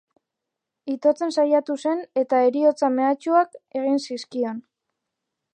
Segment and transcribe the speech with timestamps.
[0.93, 4.59] Itotzen saiatu zen eta heriotza-mehatxuak egin zizkion.